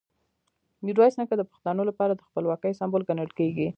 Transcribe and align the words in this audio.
میرویس 0.85 1.13
نیکه 1.19 1.35
د 1.37 1.43
پښتنو 1.51 1.81
لپاره 1.89 2.13
د 2.15 2.21
خپلواکۍ 2.27 2.71
سمبول 2.79 3.01
ګڼل 3.09 3.29
کېږي. 3.39 3.67